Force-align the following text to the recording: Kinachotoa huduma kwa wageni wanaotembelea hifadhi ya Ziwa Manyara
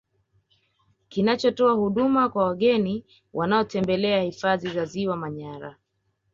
Kinachotoa 1.09 1.73
huduma 1.73 2.29
kwa 2.29 2.43
wageni 2.47 3.05
wanaotembelea 3.33 4.21
hifadhi 4.21 4.77
ya 4.77 4.85
Ziwa 4.85 5.17
Manyara 5.17 5.75